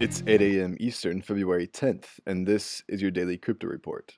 It's 0.00 0.22
8 0.26 0.40
a.m. 0.40 0.78
Eastern, 0.80 1.20
February 1.20 1.66
10th, 1.66 2.06
and 2.24 2.46
this 2.46 2.82
is 2.88 3.02
your 3.02 3.10
daily 3.10 3.36
crypto 3.36 3.66
report. 3.66 4.16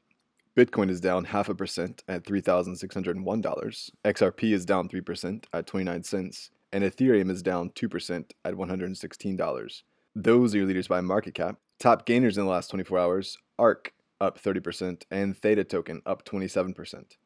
Bitcoin 0.56 0.88
is 0.88 1.00
down 1.00 1.24
half 1.24 1.48
a 1.48 1.56
percent 1.56 2.04
at 2.06 2.22
$3,601. 2.22 3.90
XRP 4.04 4.52
is 4.52 4.64
down 4.64 4.88
3% 4.88 5.44
at 5.52 5.66
29 5.66 6.04
cents, 6.04 6.50
and 6.72 6.84
Ethereum 6.84 7.32
is 7.32 7.42
down 7.42 7.70
2% 7.70 8.30
at 8.44 8.54
$116. 8.54 9.82
Those 10.14 10.54
are 10.54 10.58
your 10.58 10.66
leaders 10.68 10.86
by 10.86 11.00
market 11.00 11.34
cap. 11.34 11.56
Top 11.80 12.06
gainers 12.06 12.38
in 12.38 12.44
the 12.44 12.50
last 12.50 12.68
24 12.68 12.98
hours 13.00 13.36
ARK 13.58 13.92
up 14.20 14.40
30% 14.40 15.02
and 15.10 15.36
Theta 15.36 15.64
Token 15.64 16.00
up 16.06 16.24
27%. 16.24 17.16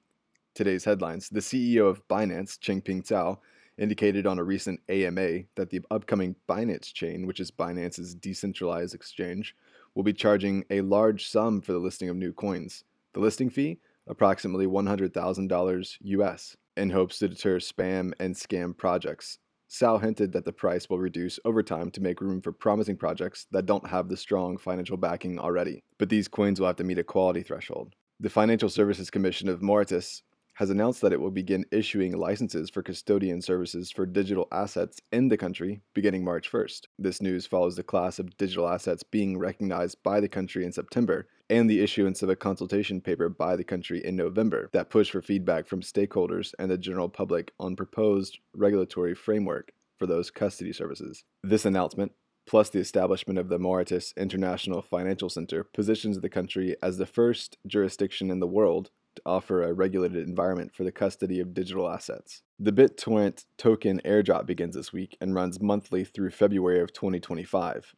Today's 0.54 0.86
headlines 0.86 1.28
The 1.28 1.40
CEO 1.40 1.90
of 1.90 2.08
Binance, 2.08 2.58
Changpeng 2.58 3.06
Zhao, 3.06 3.36
indicated 3.78 4.26
on 4.26 4.38
a 4.38 4.44
recent 4.44 4.80
AMA 4.88 5.40
that 5.54 5.70
the 5.70 5.80
upcoming 5.90 6.36
Binance 6.48 6.92
chain, 6.92 7.26
which 7.26 7.40
is 7.40 7.50
Binance's 7.50 8.14
decentralized 8.14 8.94
exchange, 8.94 9.54
will 9.94 10.02
be 10.02 10.12
charging 10.12 10.64
a 10.70 10.80
large 10.82 11.28
sum 11.28 11.60
for 11.60 11.72
the 11.72 11.78
listing 11.78 12.08
of 12.08 12.16
new 12.16 12.32
coins. 12.32 12.84
The 13.14 13.20
listing 13.20 13.50
fee, 13.50 13.78
approximately 14.06 14.66
$100,000 14.66 15.96
US, 16.00 16.56
in 16.76 16.90
hopes 16.90 17.18
to 17.18 17.28
deter 17.28 17.58
spam 17.58 18.12
and 18.20 18.34
scam 18.34 18.76
projects. 18.76 19.38
Zhao 19.68 20.00
hinted 20.00 20.32
that 20.32 20.44
the 20.44 20.52
price 20.52 20.88
will 20.88 20.98
reduce 20.98 21.40
over 21.44 21.62
time 21.62 21.90
to 21.90 22.00
make 22.00 22.20
room 22.20 22.40
for 22.40 22.52
promising 22.52 22.96
projects 22.96 23.46
that 23.50 23.66
don't 23.66 23.88
have 23.88 24.08
the 24.08 24.16
strong 24.16 24.56
financial 24.56 24.96
backing 24.96 25.38
already. 25.38 25.82
But 25.98 26.08
these 26.08 26.28
coins 26.28 26.60
will 26.60 26.68
have 26.68 26.76
to 26.76 26.84
meet 26.84 26.98
a 26.98 27.04
quality 27.04 27.42
threshold. 27.42 27.94
The 28.20 28.30
Financial 28.30 28.68
Services 28.68 29.10
Commission 29.10 29.48
of 29.48 29.62
Mauritius 29.62 30.22
has 30.56 30.70
announced 30.70 31.02
that 31.02 31.12
it 31.12 31.20
will 31.20 31.30
begin 31.30 31.66
issuing 31.70 32.16
licenses 32.16 32.70
for 32.70 32.82
custodian 32.82 33.42
services 33.42 33.90
for 33.90 34.06
digital 34.06 34.48
assets 34.50 34.98
in 35.12 35.28
the 35.28 35.36
country 35.36 35.82
beginning 35.92 36.24
March 36.24 36.50
1st. 36.50 36.86
This 36.98 37.20
news 37.20 37.46
follows 37.46 37.76
the 37.76 37.82
class 37.82 38.18
of 38.18 38.34
digital 38.38 38.66
assets 38.66 39.02
being 39.02 39.36
recognized 39.36 40.02
by 40.02 40.18
the 40.18 40.30
country 40.30 40.64
in 40.64 40.72
September 40.72 41.28
and 41.50 41.68
the 41.68 41.82
issuance 41.82 42.22
of 42.22 42.30
a 42.30 42.36
consultation 42.36 43.02
paper 43.02 43.28
by 43.28 43.54
the 43.54 43.64
country 43.64 44.02
in 44.02 44.16
November 44.16 44.70
that 44.72 44.88
pushed 44.88 45.12
for 45.12 45.20
feedback 45.20 45.66
from 45.66 45.82
stakeholders 45.82 46.54
and 46.58 46.70
the 46.70 46.78
general 46.78 47.10
public 47.10 47.52
on 47.60 47.76
proposed 47.76 48.38
regulatory 48.54 49.14
framework 49.14 49.72
for 49.98 50.06
those 50.06 50.30
custody 50.30 50.72
services. 50.72 51.24
This 51.42 51.66
announcement 51.66 52.12
plus 52.46 52.70
the 52.70 52.78
establishment 52.78 53.38
of 53.38 53.48
the 53.48 53.58
Mauritius 53.58 54.14
International 54.16 54.80
Financial 54.80 55.28
Center 55.28 55.64
positions 55.64 56.20
the 56.20 56.28
country 56.30 56.76
as 56.82 56.96
the 56.96 57.04
first 57.04 57.58
jurisdiction 57.66 58.30
in 58.30 58.40
the 58.40 58.46
world 58.46 58.90
offer 59.24 59.62
a 59.62 59.72
regulated 59.72 60.26
environment 60.26 60.74
for 60.74 60.84
the 60.84 60.92
custody 60.92 61.40
of 61.40 61.54
digital 61.54 61.88
assets. 61.88 62.42
The 62.58 62.72
BitTorrent 62.72 63.44
token 63.56 64.00
airdrop 64.04 64.46
begins 64.46 64.74
this 64.74 64.92
week 64.92 65.16
and 65.20 65.34
runs 65.34 65.60
monthly 65.60 66.04
through 66.04 66.30
February 66.30 66.80
of 66.80 66.92
2025. 66.92 67.94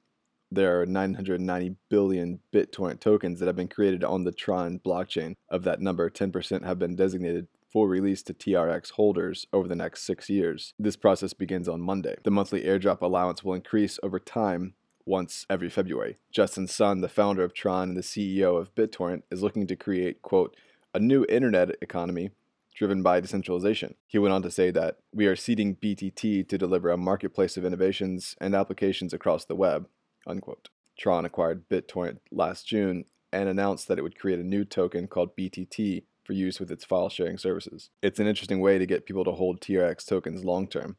There 0.50 0.80
are 0.80 0.86
990 0.86 1.76
billion 1.90 2.40
BitTorrent 2.52 3.00
tokens 3.00 3.38
that 3.38 3.46
have 3.46 3.56
been 3.56 3.68
created 3.68 4.02
on 4.02 4.24
the 4.24 4.32
Tron 4.32 4.78
blockchain. 4.78 5.34
Of 5.50 5.64
that 5.64 5.80
number, 5.80 6.08
10% 6.08 6.64
have 6.64 6.78
been 6.78 6.96
designated 6.96 7.48
for 7.70 7.86
release 7.86 8.22
to 8.22 8.34
TRX 8.34 8.92
holders 8.92 9.46
over 9.52 9.68
the 9.68 9.76
next 9.76 10.04
six 10.04 10.30
years. 10.30 10.72
This 10.78 10.96
process 10.96 11.34
begins 11.34 11.68
on 11.68 11.82
Monday. 11.82 12.16
The 12.24 12.30
monthly 12.30 12.62
airdrop 12.62 13.02
allowance 13.02 13.44
will 13.44 13.54
increase 13.54 13.98
over 14.02 14.18
time 14.18 14.74
once 15.04 15.46
every 15.50 15.68
February. 15.68 16.18
Justin 16.30 16.66
Sun, 16.66 17.00
the 17.00 17.08
founder 17.08 17.42
of 17.42 17.54
Tron 17.54 17.90
and 17.90 17.96
the 17.96 18.02
CEO 18.02 18.58
of 18.58 18.74
BitTorrent, 18.74 19.22
is 19.30 19.42
looking 19.42 19.66
to 19.66 19.76
create, 19.76 20.22
quote, 20.22 20.56
a 20.98 21.00
new 21.00 21.24
internet 21.28 21.76
economy 21.80 22.28
driven 22.74 23.04
by 23.04 23.20
decentralization. 23.20 23.94
He 24.08 24.18
went 24.18 24.34
on 24.34 24.42
to 24.42 24.50
say 24.50 24.72
that 24.72 24.96
we 25.12 25.26
are 25.26 25.36
seeding 25.36 25.76
BTT 25.76 26.48
to 26.48 26.58
deliver 26.58 26.90
a 26.90 26.96
marketplace 26.96 27.56
of 27.56 27.64
innovations 27.64 28.34
and 28.40 28.52
applications 28.52 29.12
across 29.12 29.44
the 29.44 29.54
web. 29.54 29.86
Unquote. 30.26 30.70
Tron 30.98 31.24
acquired 31.24 31.68
BitTorrent 31.68 32.18
last 32.32 32.66
June 32.66 33.04
and 33.32 33.48
announced 33.48 33.86
that 33.86 33.96
it 33.96 34.02
would 34.02 34.18
create 34.18 34.40
a 34.40 34.44
new 34.44 34.64
token 34.64 35.06
called 35.06 35.36
BTT 35.36 36.02
for 36.24 36.32
use 36.32 36.58
with 36.58 36.72
its 36.72 36.84
file 36.84 37.08
sharing 37.08 37.38
services. 37.38 37.90
It's 38.02 38.18
an 38.18 38.26
interesting 38.26 38.60
way 38.60 38.78
to 38.78 38.86
get 38.86 39.06
people 39.06 39.22
to 39.22 39.30
hold 39.30 39.60
TRX 39.60 40.04
tokens 40.04 40.44
long 40.44 40.66
term. 40.66 40.96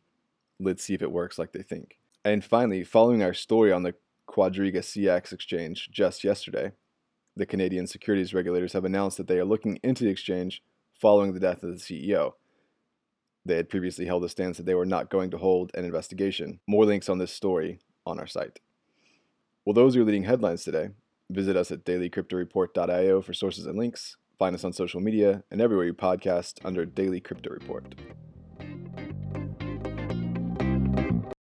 Let's 0.61 0.81
see 0.81 0.93
if 0.93 1.01
it 1.01 1.11
works 1.11 1.37
like 1.37 1.51
they 1.51 1.61
think. 1.61 1.97
And 2.23 2.41
finally, 2.41 2.85
following 2.85 3.21
our 3.21 3.33
story 3.33 3.73
on 3.73 3.83
the 3.83 3.95
Quadriga 4.29 4.77
CX 4.77 5.33
exchange 5.33 5.89
just 5.91 6.23
yesterday, 6.23 6.71
the 7.35 7.45
Canadian 7.45 7.87
securities 7.87 8.33
regulators 8.33 8.73
have 8.73 8.85
announced 8.85 9.17
that 9.17 9.27
they 9.27 9.39
are 9.39 9.45
looking 9.45 9.79
into 9.83 10.03
the 10.03 10.09
exchange 10.09 10.61
following 10.99 11.33
the 11.33 11.39
death 11.39 11.63
of 11.63 11.71
the 11.71 11.77
CEO. 11.77 12.33
They 13.45 13.55
had 13.55 13.69
previously 13.69 14.05
held 14.05 14.23
a 14.23 14.29
stance 14.29 14.57
that 14.57 14.65
they 14.65 14.75
were 14.75 14.85
not 14.85 15.09
going 15.09 15.31
to 15.31 15.37
hold 15.37 15.71
an 15.73 15.85
investigation. 15.85 16.59
More 16.67 16.85
links 16.85 17.09
on 17.09 17.17
this 17.17 17.31
story 17.31 17.79
on 18.05 18.19
our 18.19 18.27
site. 18.27 18.59
Well, 19.65 19.73
those 19.73 19.95
are 19.95 20.03
leading 20.03 20.23
headlines 20.23 20.63
today. 20.63 20.89
Visit 21.29 21.55
us 21.55 21.71
at 21.71 21.85
dailycryptoreport.io 21.85 23.21
for 23.21 23.33
sources 23.33 23.65
and 23.65 23.77
links. 23.77 24.17
Find 24.37 24.55
us 24.55 24.63
on 24.63 24.73
social 24.73 24.99
media 24.99 25.43
and 25.51 25.61
everywhere 25.61 25.85
you 25.85 25.93
podcast 25.93 26.59
under 26.63 26.85
Daily 26.85 27.19
Crypto 27.19 27.51
Report. 27.51 27.95